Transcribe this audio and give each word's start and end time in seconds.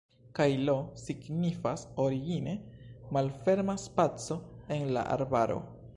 Kaj 0.37 0.45
"Lo" 0.69 0.73
signifas 1.01 1.83
origine 2.05 2.55
malferma 3.19 3.77
spaco 3.87 4.43
en 4.79 4.91
la 4.97 5.09
arbaro. 5.19 5.65